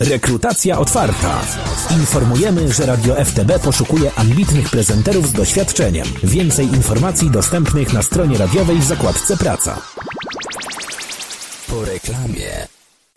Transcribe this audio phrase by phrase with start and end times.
[0.00, 1.40] Rekrutacja otwarta.
[1.90, 6.06] Informujemy, że Radio FTB poszukuje ambitnych prezenterów z doświadczeniem.
[6.24, 9.82] Więcej informacji dostępnych na stronie radiowej w zakładce Praca.
[11.68, 12.66] Po reklamie.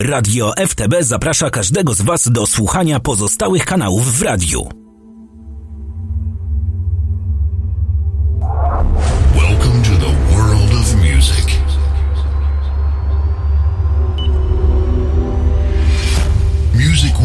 [0.02, 4.87] Radio FTB zaprasza każdego z Was do słuchania pozostałych kanałów w radiu.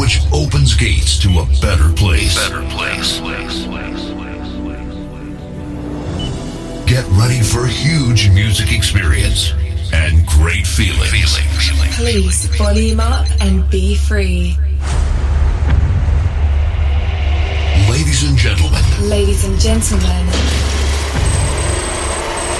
[0.04, 2.36] Which opens gates to a better place.
[2.36, 3.22] Better place.
[6.86, 9.54] Get ready for a huge music experience
[9.94, 11.38] and great feelings.
[11.96, 14.58] Please volume up and be free.
[17.90, 20.28] Ladies and gentlemen, Ladies and gentlemen,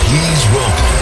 [0.08, 0.93] please welcome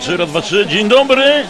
[0.00, 0.66] trzy, raz, dwa, trzy.
[0.66, 1.44] Dzień dobry!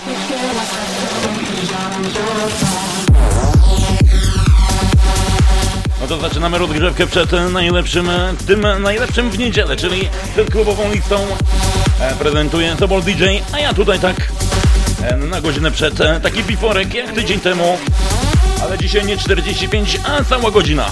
[6.01, 8.11] No to zaczynamy rozgrzewkę przed najlepszym,
[8.47, 11.17] tym najlepszym w niedzielę, czyli przed klubową listą.
[12.01, 14.17] E, Prezentuje Sobol DJ, a ja tutaj tak
[15.03, 17.79] e, na godzinę przed e, taki biforek jak tydzień temu.
[18.63, 20.91] Ale dzisiaj nie 45, a cała godzina.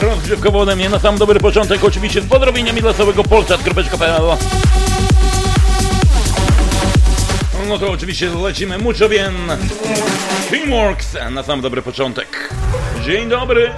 [0.00, 4.22] Rozgrzewkowo ode mnie na sam dobry początek, oczywiście z pozdrowieniami dla całego polsat.pl
[7.68, 9.34] No to oczywiście lecimy mucho bien.
[10.50, 12.54] Teamworks na sam dobry początek.
[13.04, 13.70] Dzień dobry.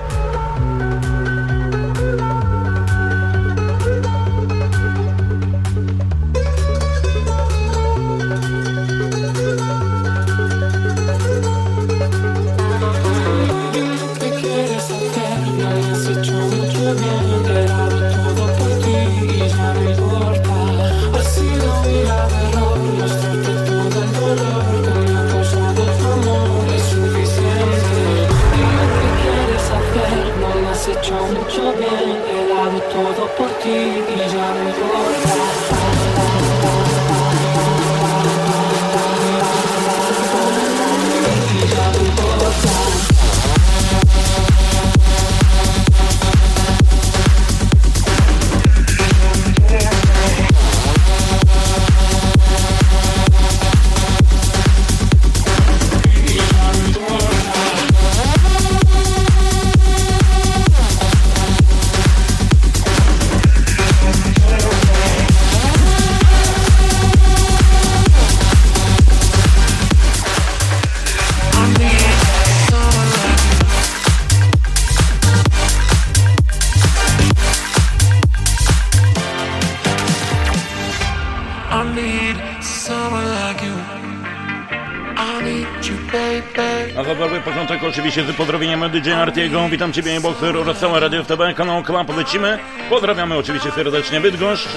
[88.11, 89.69] Oczywiście z pozdrowieniem DJ Artiego.
[89.69, 92.17] Witam Ciebie, Boxer oraz całe Radio FTB, kanał Klap.
[92.17, 92.59] Lecimy.
[92.89, 94.69] Pozdrawiamy oczywiście serdecznie Bydgoszcz.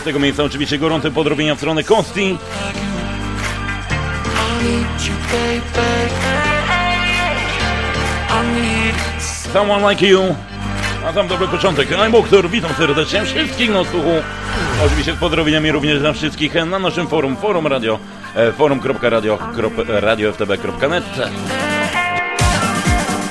[0.00, 2.38] Z tego miejsca oczywiście gorące pozdrowienia w stronę Kosti.
[9.52, 10.34] Someone like you.
[11.06, 11.88] A tam dobry początek.
[12.10, 14.12] Boxer, witam serdecznie wszystkich na słuchu.
[14.86, 17.98] Oczywiście z pozdrowieniami również dla wszystkich na naszym forum, forum radio,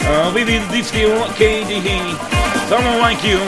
[0.10, 3.40] e, forum.radio.ftb.net Uh, Vivid Distill KDH Someone Like You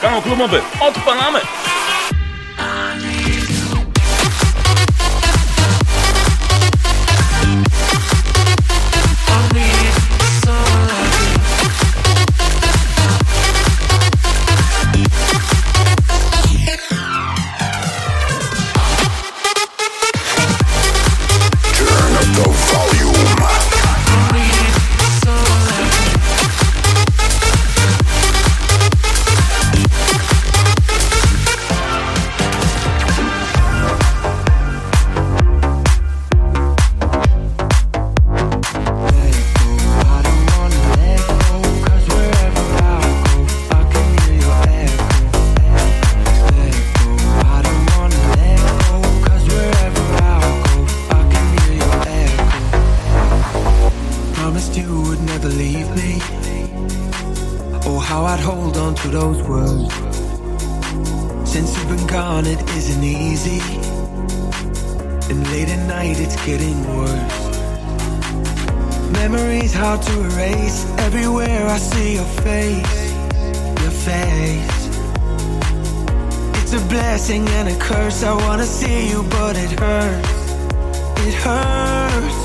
[0.00, 1.40] Kanał klubowy, odpalamy!
[59.12, 59.92] Those words.
[61.44, 63.60] Since you've been gone, it isn't easy.
[65.30, 67.38] And late at night, it's getting worse.
[69.12, 70.86] Memories hard to erase.
[71.00, 73.12] Everywhere I see your face,
[73.82, 74.80] your face.
[76.62, 78.22] It's a blessing and a curse.
[78.22, 80.32] I wanna see you, but it hurts.
[81.28, 82.40] It hurts.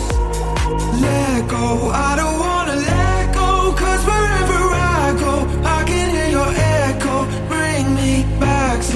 [1.02, 1.92] Let go.
[1.92, 3.72] I don't wanna let go.
[3.72, 4.47] Cause wherever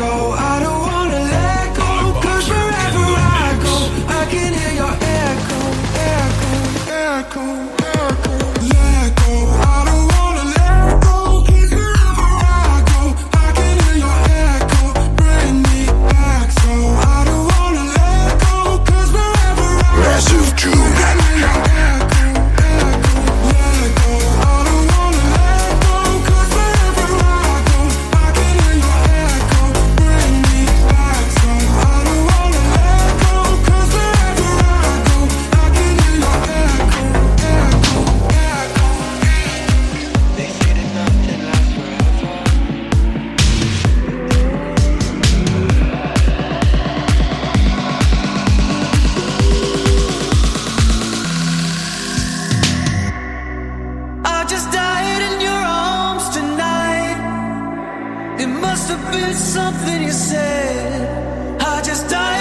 [0.04, 0.81] i don't
[58.92, 61.62] Must have something you said.
[61.62, 62.41] I just died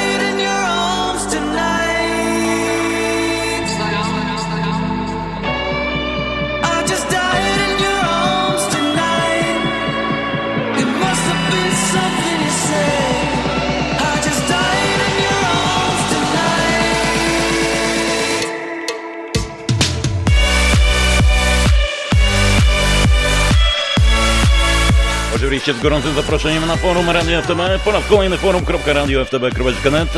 [25.51, 30.09] Oczywiście z gorącym zaproszeniem na forum Radio FTB po raz kolejny forum.radioftb.net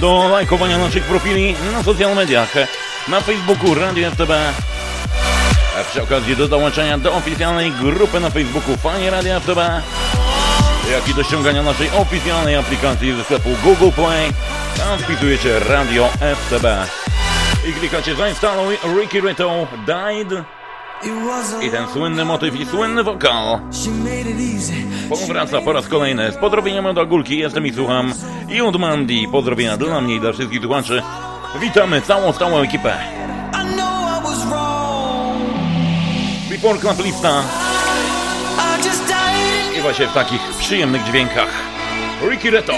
[0.00, 2.54] do lajkowania naszych profili na social mediach,
[3.08, 4.30] na Facebooku Radio FTB.
[5.90, 9.58] Przy okazji do dołączenia do oficjalnej grupy na Facebooku Fani Radio FTB,
[10.92, 14.32] jak i do ściągania naszej oficjalnej aplikacji ze sklepu Google Play.
[14.76, 16.66] Tam wpisujecie Radio FTB
[17.68, 20.44] i klikacie zainstaluj Ricky Rito Died
[21.62, 23.60] i ten słynny motyw i słynny wokal.
[25.08, 28.12] Powraca po raz kolejny z pozdrowieniem od Agulki, jestem i słucham
[28.48, 29.14] i od Mandy.
[29.32, 31.02] Pozdrowienia dla mnie i dla wszystkich słuchaczy.
[31.60, 32.98] Witamy całą stałą ekipę.
[36.50, 37.42] Before Club Lista
[39.78, 41.48] i właśnie w takich przyjemnych dźwiękach.
[42.30, 42.72] Ricky Reto.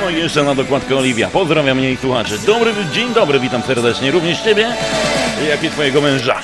[0.00, 1.28] No i jeszcze na dokładkę Oliwia.
[1.28, 2.38] Pozdrawiam i słuchaczy.
[2.46, 4.10] Dobry dzień dobry, witam serdecznie.
[4.10, 4.74] Również Ciebie,
[5.48, 6.42] jak i Twojego męża.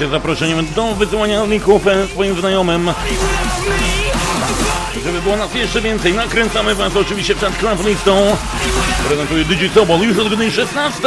[0.00, 2.92] Z zaproszeniem do wysyłania linków e, swoim znajomym.
[5.04, 8.36] Żeby było nas jeszcze więcej, nakręcamy Was oczywiście przed Club Listą.
[9.08, 11.02] Prezentuje Digitobol już od godziny 16.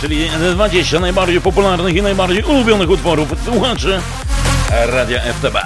[0.00, 4.00] Czyli 20 najbardziej popularnych i najbardziej ulubionych utworów słuchaczy
[4.70, 5.56] Radia FTB.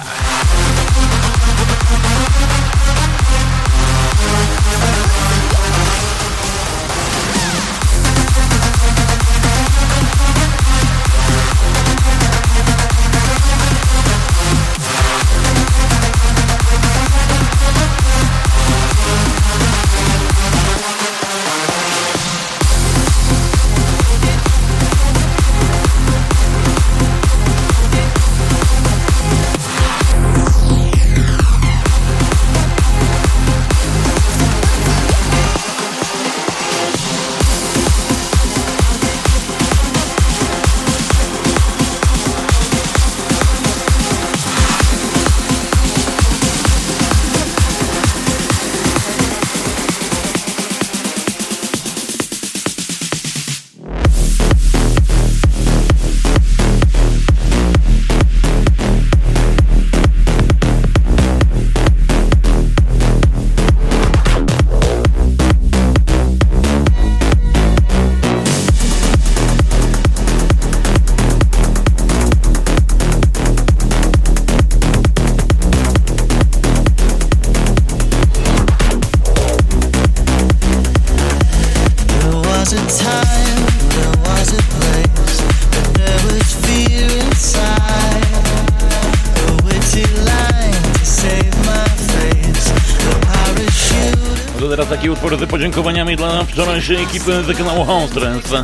[95.03, 98.63] Taki utwór z podziękowaniami dla wczorajszej ekipy z kanału House Trance.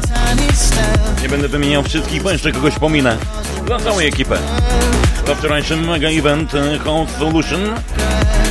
[1.21, 3.17] Nie będę wymieniał wszystkich, bo jeszcze kogoś pominę.
[3.65, 4.37] Dla całej ekipy.
[5.27, 7.59] Za wczorajszym mega event e, House Solution.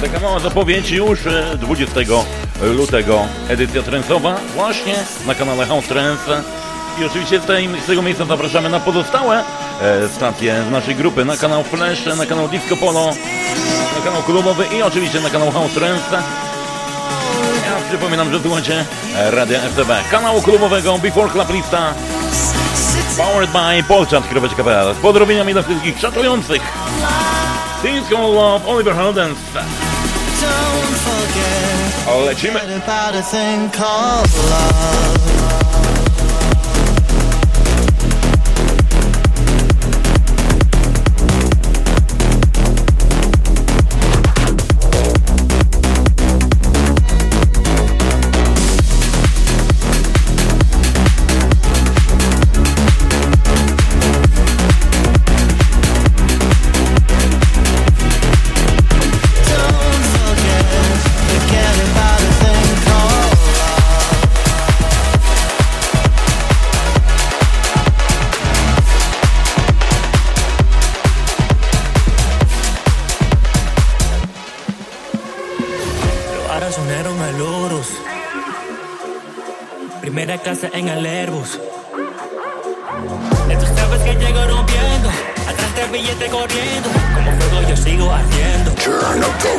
[0.00, 2.00] Taka mała zapowiedź już e, 20
[2.62, 3.26] lutego.
[3.48, 4.94] Edycja trensowa właśnie
[5.26, 6.42] na kanale House Trance.
[7.00, 9.44] I oczywiście z, tej, z tego miejsca zapraszamy na pozostałe
[9.82, 11.24] e, stacje z naszej grupy.
[11.24, 13.10] Na kanał Flash, na kanał Disco Polo,
[13.98, 16.47] na kanał klubowy i oczywiście na kanał House Trance.
[17.88, 21.94] Przypominam, że słuchacie Radia FTB, kanału klubowego Before Club Lista.
[23.16, 26.62] Powered by polchat.pl z pozdrowieniami dla wszystkich czatujących.
[27.82, 29.38] Things Gonna Love, Oliver Heldens.
[32.26, 32.60] Lecimy.
[80.28, 81.58] Primera clase en el Airbus.
[83.48, 85.08] Estos sabes que llego rompiendo.
[85.48, 86.90] Atrás del billete corriendo.
[87.14, 88.72] Como fuego yo sigo ardiendo.
[88.72, 89.58] Turn up the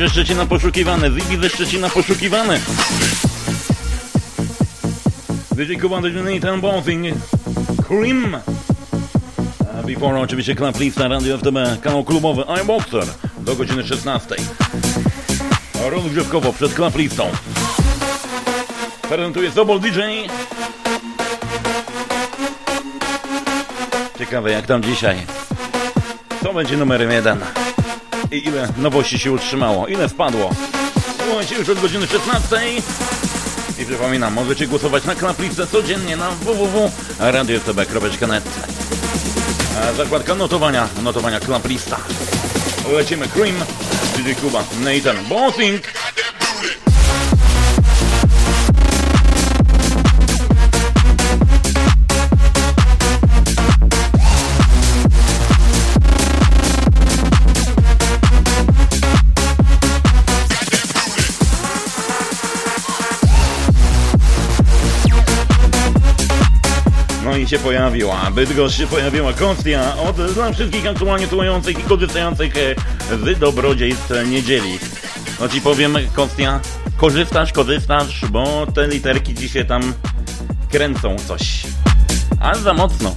[0.00, 2.60] ze Szczecina poszukiwany, Zibi ze Szczecina poszukiwany.
[5.52, 7.16] DJ Kuba, DJ ten Bouncing,
[7.88, 8.36] Cream.
[9.78, 13.04] A before oczywiście Club Lista, Radio FTB, kanał klubowy iBoxer
[13.38, 14.34] do godziny 16.
[15.90, 17.30] Rozgrzewkowo przed Club Listą.
[19.02, 20.00] Prezentuje Sobol DJ.
[24.18, 25.16] Ciekawe jak tam dzisiaj.
[26.42, 27.40] Co będzie numerem jeden?
[28.32, 29.86] I ile nowości się utrzymało?
[29.86, 30.50] Ile wpadło?
[31.26, 32.56] Słuchajcie już od godziny 16.
[33.78, 38.44] I przypominam, możecie głosować na klaplicę codziennie na www.radiotb.net
[39.96, 41.96] Zakładka notowania, notowania klaplista.
[42.92, 43.56] Lecimy Cream,
[44.16, 45.82] DJ Kuba, Nathan, Bossing.
[67.40, 72.74] I się pojawiła, Bydgoszcz się pojawiła Kostia od dla wszystkich aktualnie słuchających i korzystających e,
[73.16, 74.78] z dobrodziejstw niedzieli.
[75.40, 76.60] No ci powiem, Kostia,
[76.96, 79.92] korzystasz, korzystasz, bo te literki ci się tam
[80.70, 81.62] kręcą coś.
[82.40, 83.16] A za mocno.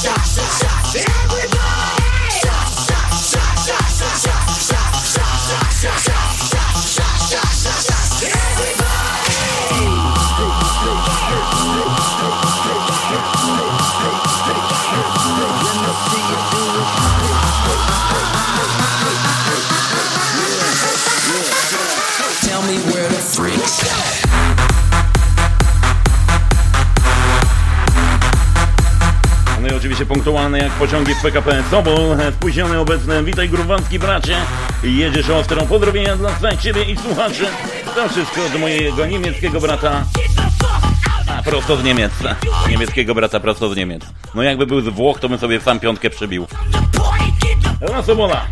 [0.00, 1.29] shot, shot, shot,
[30.10, 34.36] Punktualny jak pociągi w PKP Sobol, spóźniony obecny, witaj gruwanski bracie,
[34.82, 37.46] jedziesz ostrą, pozdrowienia dla ciebie i słuchaczy,
[37.94, 40.04] to wszystko od mojego niemieckiego brata,
[41.38, 42.12] a prosto z Niemiec,
[42.68, 44.02] niemieckiego brata prosto z Niemiec.
[44.34, 46.46] No jakby był z Włoch, to bym sobie sam piątkę przybił.
[47.92, 48.46] Na Sobola.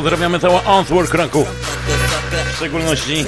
[0.00, 1.48] Pozdrawiamy całą Onthwork Kraków.
[2.52, 3.24] W szczególności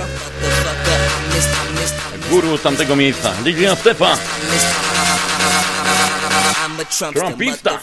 [2.31, 3.33] guru tamtego miejsca.
[3.45, 4.17] Lilian Stepa.
[7.15, 7.79] Trumpista.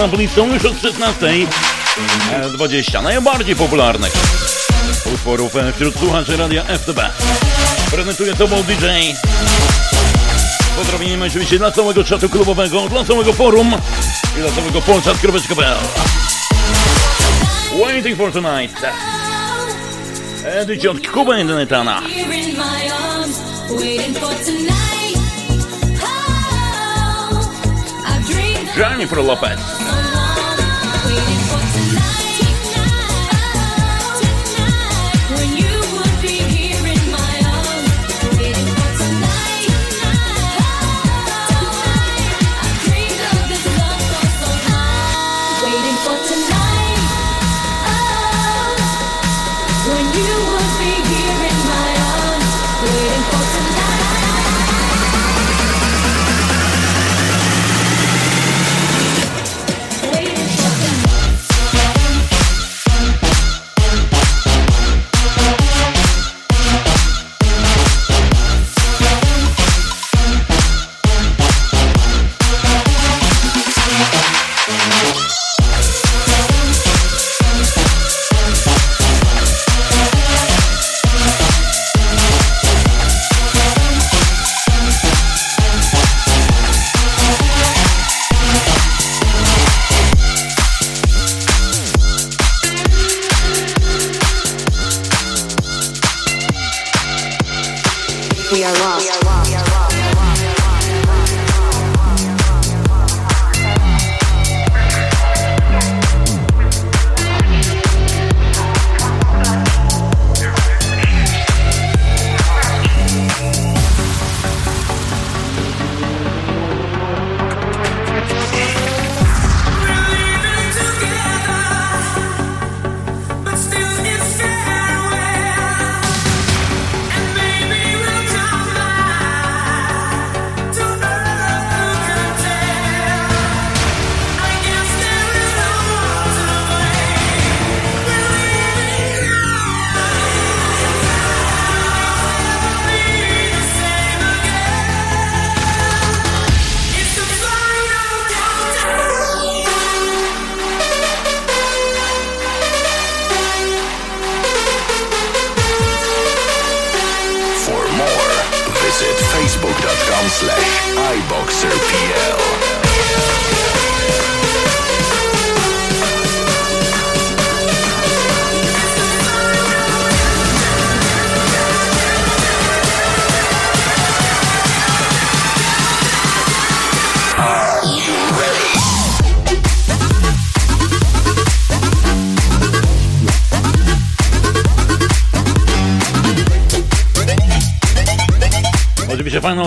[0.00, 4.12] Zapoli są już od 16.20 e, najbardziej popularnych
[5.14, 7.00] utworów e, wśród słuchaczy radia FTB.
[7.90, 8.86] Prezentuje Tobą DJ.
[10.76, 13.74] Pozdrowieniem oczywiście dla całego czatu klubowego, dla całego forum
[14.38, 15.78] i dla całego polsat.pl
[17.84, 18.82] Waiting for tonight.
[20.44, 22.02] Edycie od Kuba Netana.
[28.76, 29.79] Jennifer Lopez.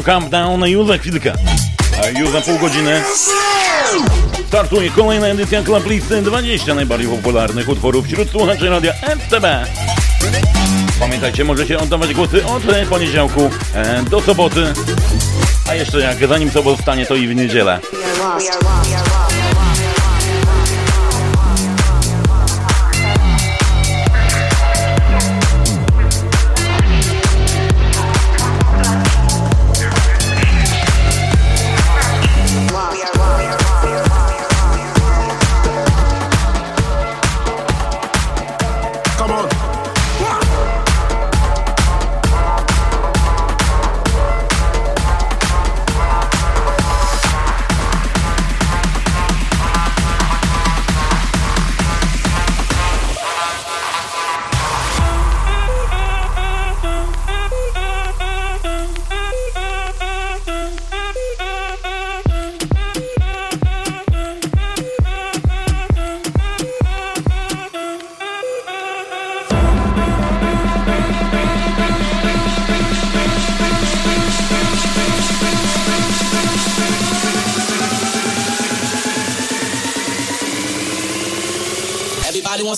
[0.03, 1.33] Oczywiście Final Countdown już za chwilkę.
[2.03, 3.03] A już za pół godziny
[4.47, 9.45] startuje kolejna edycja Club Listy 20 najbardziej popularnych utworów wśród słuchaczy radia FTB.
[10.99, 14.73] Pamiętajcie, możecie oddawać głosy od poniedziałku e, do soboty.
[15.69, 17.79] A jeszcze jak zanim sobot stanie, to i w niedzielę.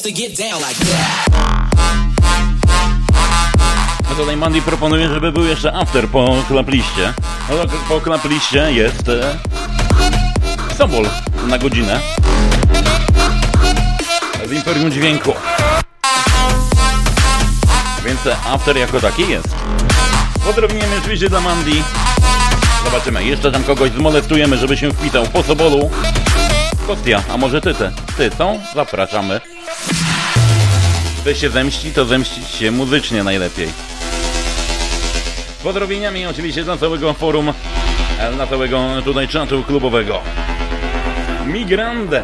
[0.06, 1.26] To get down like that.
[4.12, 7.14] A tutaj Mandy proponuje, żeby był jeszcze after po klapliście.
[7.50, 9.38] No to po klapliście jest e,
[10.78, 11.06] Sobol
[11.48, 12.00] na godzinę.
[14.50, 15.34] Z Imperium Dźwięku.
[18.06, 19.56] Więc e, after jako taki jest.
[20.46, 21.84] Pozdrowieniami oczywiście dla Mandy.
[22.84, 25.90] Zobaczymy, jeszcze tam kogoś zmolestujemy, żeby się wpisał po Sobolu.
[26.88, 27.92] Kostia, a może ty te?
[28.18, 28.54] Ty co?
[28.76, 29.55] Zapraszamy.
[31.26, 33.68] Chce się zemści, to zemścić się muzycznie najlepiej.
[35.64, 37.54] Pozdrowieniami oczywiście dla całego forum,
[38.36, 40.22] dla całego tutaj czatu klubowego.
[41.46, 42.24] Migrande.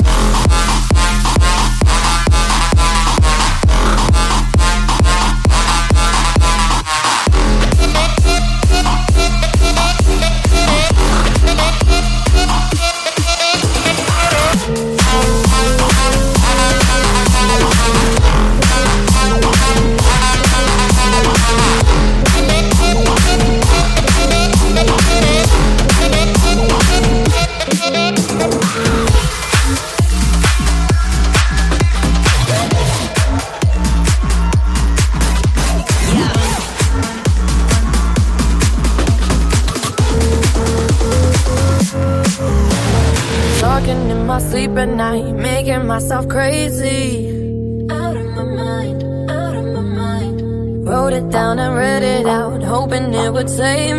[53.51, 53.90] Say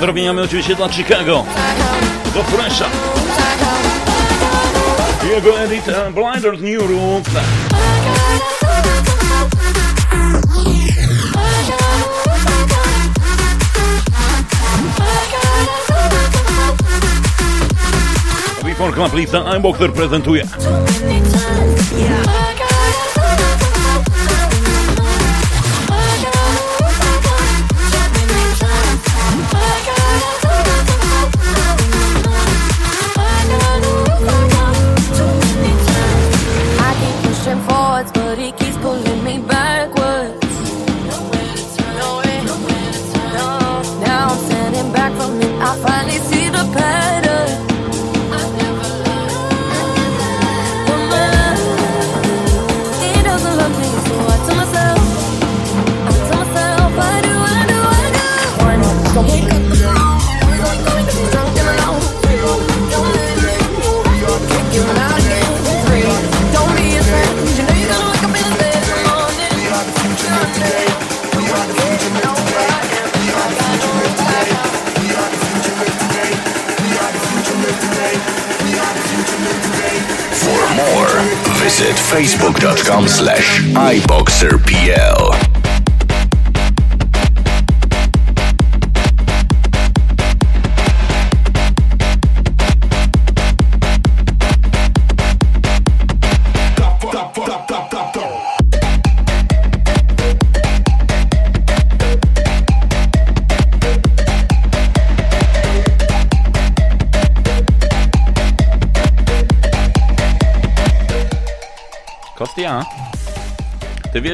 [0.00, 1.44] Pozdrowieniamy oczywiście dla Chicago,
[2.34, 2.84] do Fresha,
[5.34, 7.24] jego edit e, Blinders New Root.
[18.64, 20.46] Before Club Lista, I'm Boxer prezentuje.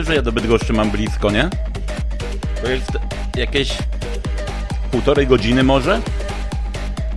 [0.06, 1.50] że ja do Bydgoszczy mam blisko, nie?
[2.62, 2.90] To jest
[3.36, 3.78] jakieś
[4.90, 6.00] półtorej godziny może?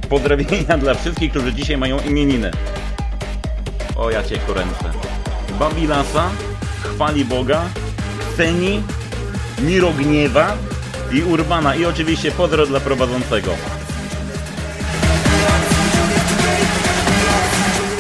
[0.10, 2.52] Pozdrowienia dla wszystkich, którzy dzisiaj mają imieniny.
[3.96, 4.92] O, ja cię koręczę.
[5.60, 6.30] Babilasa,
[6.84, 7.62] chwali Boga,
[8.38, 8.84] Ceni,
[9.62, 10.58] Mirogniewa
[11.12, 11.76] i Urbana.
[11.76, 13.52] I oczywiście pozdro dla prowadzącego.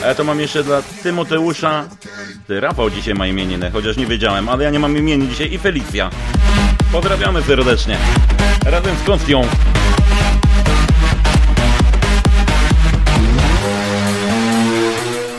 [0.03, 1.85] E, to mam jeszcze dla Tymoteusza
[2.49, 6.09] Rafał dzisiaj ma imieniny, chociaż nie wiedziałem, ale ja nie mam imienin dzisiaj i Felicja.
[6.91, 7.97] Pozdrawiamy serdecznie.
[8.65, 9.41] Razem z Konstią.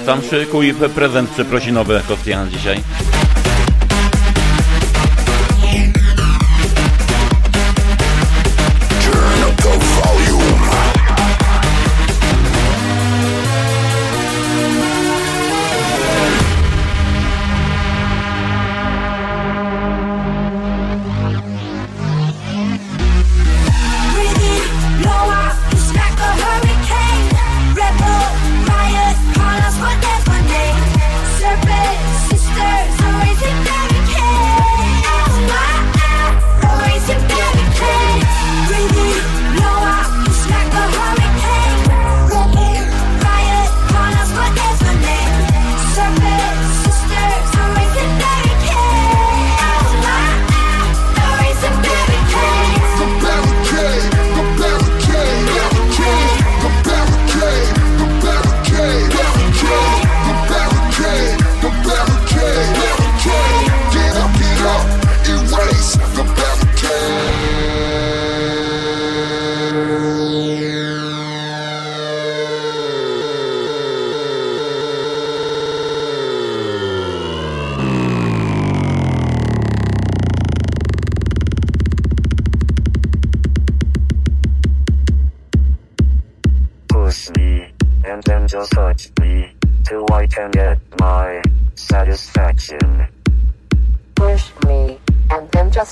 [0.07, 2.83] Tam szykuj prezent przeprosinowy Kostian dzisiaj.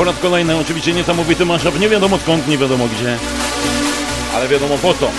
[0.00, 3.18] po, raz kolejny oczywiście niesamowity mashup, nie wiadomo skąd, nie wiadomo gdzie,
[4.34, 5.10] ale wiadomo po co.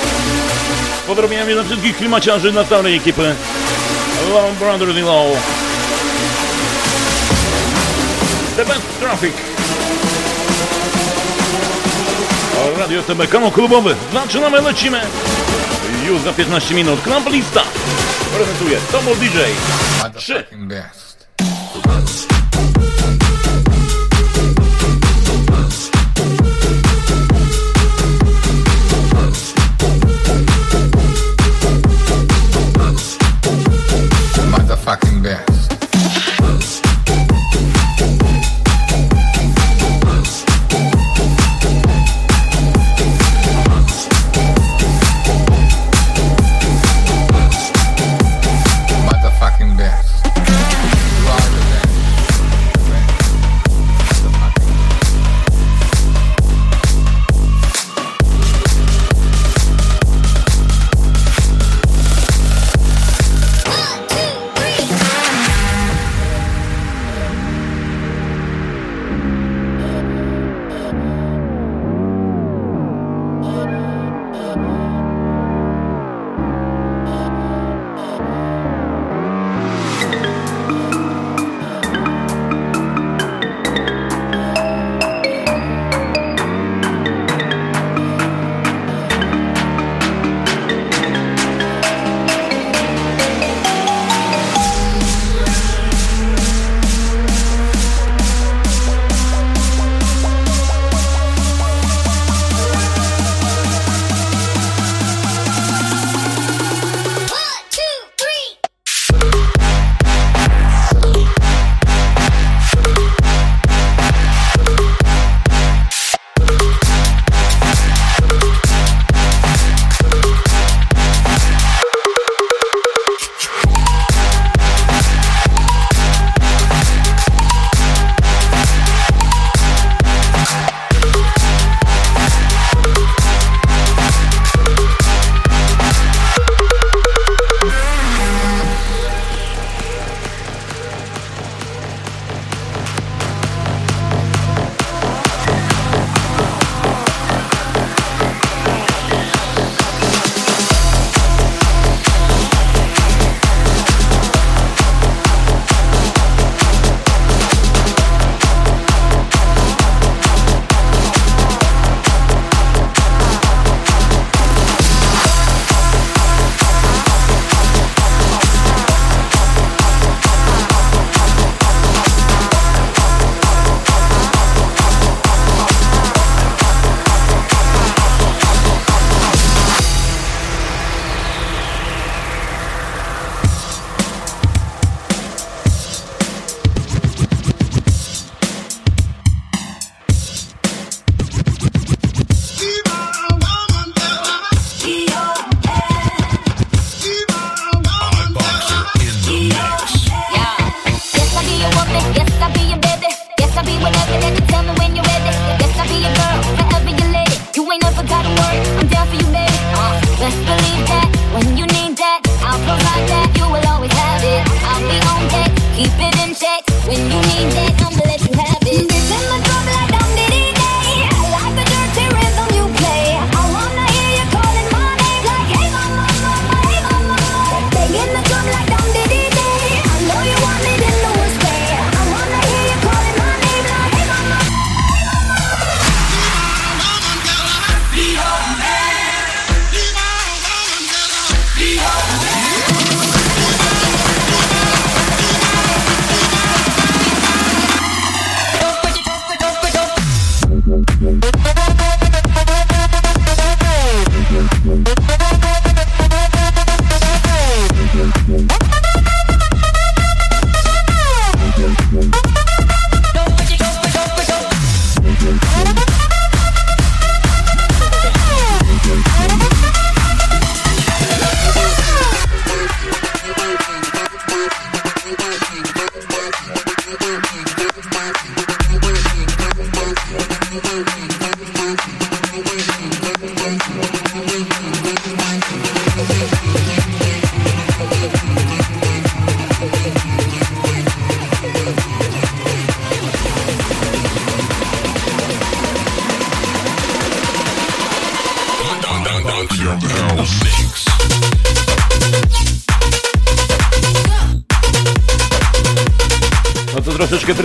[1.07, 3.35] Pozdrowienia dla wszystkich klimaciarzy, dla całej ekipy.
[4.29, 5.27] Love Brothers in Law.
[8.55, 9.33] The Best Traffic.
[12.77, 13.95] Radio TB, kanał klubowy.
[14.13, 15.01] Zaczynamy, lecimy.
[16.07, 17.01] Już za 15 minut.
[17.01, 17.63] Club Lista.
[18.35, 19.37] Prezentuje Tomo DJ.
[20.17, 20.45] 3.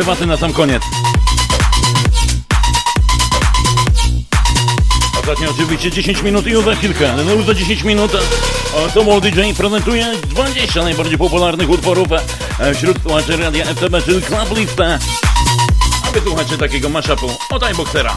[0.06, 0.82] prywaty na sam koniec.
[5.20, 8.12] Ostatnio oczywiście 10 minut i za chwilkę, no już za 10 minut
[8.94, 12.08] to Mall DJ prezentuje 20 najbardziej popularnych utworów
[12.58, 14.98] e, wśród słuchaczy radia FTB, czyli Club Listę.
[16.08, 18.16] A wysłuchacie takiego mashupu od iBoxera.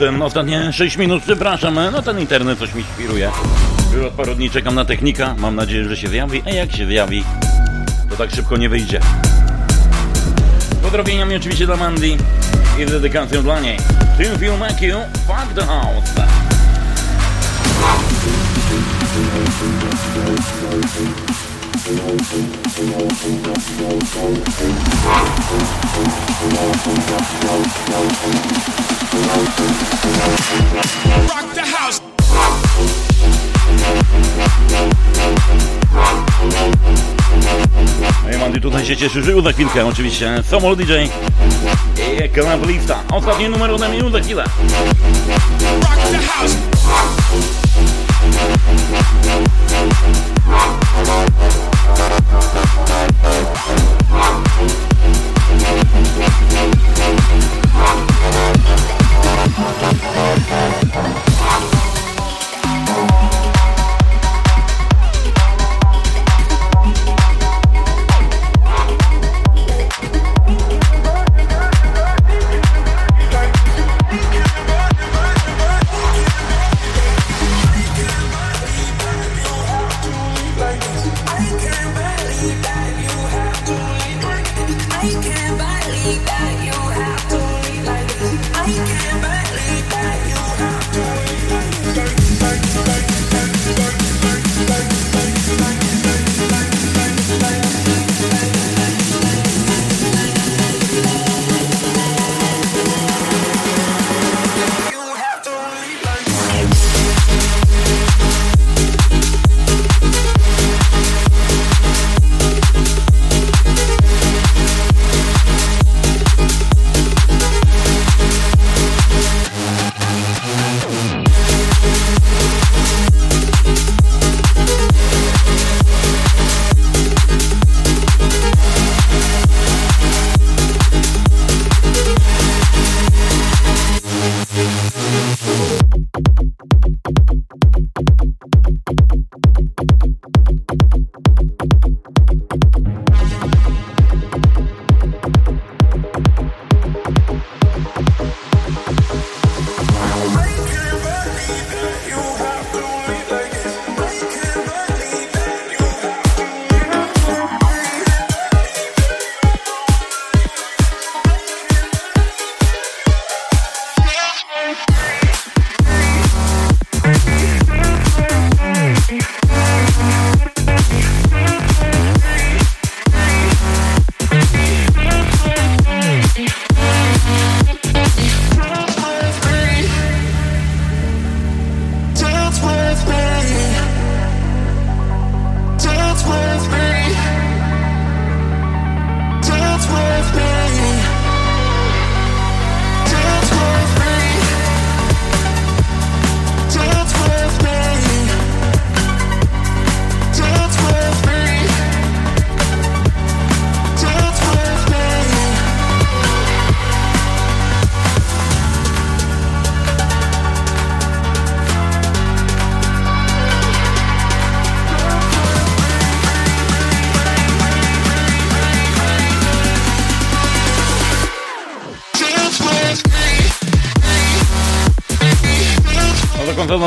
[0.00, 3.30] Minuty, ostatnie 6 minut, przepraszam, no ten internet coś mi świruje.
[3.94, 6.86] Już od paru dni czekam na technika, mam nadzieję, że się zjawi, a jak się
[6.86, 7.24] zjawi,
[8.10, 9.00] to tak szybko nie wyjdzie.
[10.82, 12.08] Pozdrowieniami oczywiście dla Mandy
[12.78, 13.78] i z dedykacją dla niej.
[14.18, 16.10] Tym film Makiu, Fuck the House.
[38.86, 40.42] Się cieszy, żył za chwilkę oczywiście.
[40.50, 40.92] Somol DJ
[42.24, 43.02] i Club Lista.
[43.12, 44.44] Ostatni numer ode mnie za chwilę.
[51.06, 51.65] Rock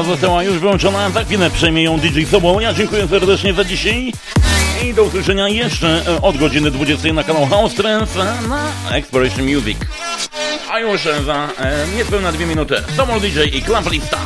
[0.09, 2.59] została już wyłączona, za chwilę przejmie ją DJ Sobą.
[2.59, 4.13] Ja dziękuję serdecznie za dzisiaj
[4.83, 9.77] i do usłyszenia jeszcze e, od godziny 20 na kanał House Trends na Exploration Music.
[10.71, 14.17] A już e, za e, niespełna dwie minuty Sobol DJ i Club Lista.